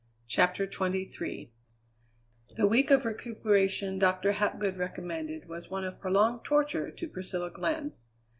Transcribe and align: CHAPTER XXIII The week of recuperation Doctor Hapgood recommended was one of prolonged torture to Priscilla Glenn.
CHAPTER 0.25 0.65
XXIII 0.65 1.51
The 2.55 2.65
week 2.65 2.89
of 2.89 3.05
recuperation 3.05 3.99
Doctor 3.99 4.31
Hapgood 4.31 4.77
recommended 4.77 5.47
was 5.47 5.69
one 5.69 5.83
of 5.85 5.99
prolonged 6.01 6.43
torture 6.43 6.89
to 6.89 7.07
Priscilla 7.07 7.51
Glenn. 7.51 7.93